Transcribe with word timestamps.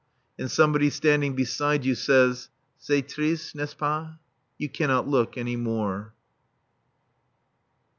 And 0.39 0.49
somebody 0.49 0.89
standing 0.89 1.35
beside 1.35 1.85
you 1.85 1.93
says: 1.93 2.49
"C'est 2.79 3.03
triste, 3.07 3.53
n'est 3.53 3.69
ce 3.69 3.75
pas?" 3.75 4.15
You 4.57 4.67
cannot 4.67 5.07
look 5.07 5.37
any 5.37 5.55
more. 5.55 6.15